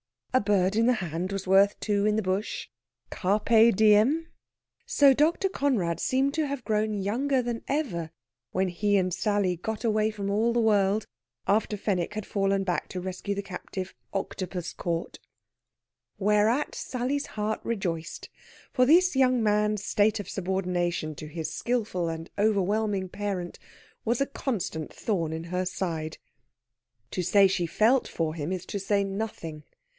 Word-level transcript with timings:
A 0.33 0.39
bird 0.41 0.75
in 0.77 0.85
the 0.85 0.93
hand 0.93 1.33
was 1.33 1.45
worth 1.45 1.77
two 1.81 2.05
in 2.07 2.15
the 2.15 2.21
bush. 2.21 2.69
Carpe 3.11 3.75
diem! 3.75 4.27
So 4.85 5.13
Dr. 5.13 5.47
Conrad 5.49 5.99
seemed 5.99 6.33
to 6.35 6.47
have 6.47 6.63
grown 6.63 6.93
younger 6.93 7.41
than 7.41 7.63
ever 7.67 8.11
when 8.51 8.69
he 8.69 8.97
and 8.97 9.13
Sally 9.13 9.57
got 9.57 9.83
away 9.83 10.09
from 10.09 10.29
all 10.31 10.53
the 10.53 10.61
world, 10.61 11.05
after 11.47 11.75
Fenwick 11.75 12.13
had 12.15 12.25
fallen 12.25 12.63
back 12.63 12.87
to 12.89 13.01
rescue 13.01 13.35
the 13.35 13.43
captive, 13.43 13.93
octopus 14.13 14.71
caught. 14.73 15.19
Whereat 16.17 16.73
Sally's 16.75 17.25
heart 17.35 17.59
rejoiced; 17.63 18.29
for 18.71 18.85
this 18.85 19.15
young 19.17 19.43
man's 19.43 19.83
state 19.83 20.19
of 20.19 20.29
subordination 20.29 21.13
to 21.15 21.27
his 21.27 21.53
skilful 21.53 22.07
and 22.07 22.29
overwhelming 22.39 23.09
parent 23.09 23.59
was 24.05 24.21
a 24.21 24.25
constant 24.25 24.93
thorn 24.93 25.33
in 25.33 25.43
her 25.43 25.65
side. 25.65 26.17
To 27.11 27.21
say 27.21 27.47
she 27.47 27.67
felt 27.67 28.07
for 28.07 28.33
him 28.33 28.51
is 28.51 28.65
to 28.67 28.79
say 28.79 29.03
nothing. 29.03 29.63